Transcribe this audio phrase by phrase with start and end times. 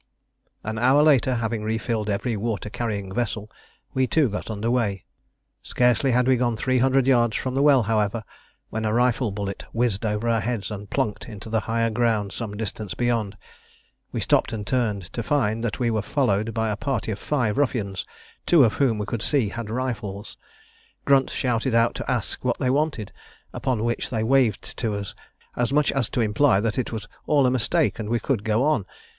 [0.63, 3.51] An hour later, having refilled every water carrying vessel,
[3.93, 5.05] we too got under way.
[5.61, 8.23] Scarcely had we gone three hundred yards from the well, however,
[8.71, 12.57] when a rifle bullet whizzed over our heads and plunked into the higher ground some
[12.57, 13.37] distance beyond.
[14.11, 17.59] We stopped and turned, to find that we were followed by a party of five
[17.59, 18.03] ruffians,
[18.47, 20.35] two of whom we could see had rifles.
[21.05, 23.11] Grunt shouted out to ask what they wanted,
[23.53, 25.13] upon which they waved to us,
[25.55, 28.63] as much as to imply that it was all a mistake and we could go
[28.63, 28.87] on.